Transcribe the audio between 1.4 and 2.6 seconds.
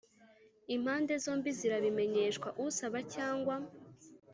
zirabimenyeshwa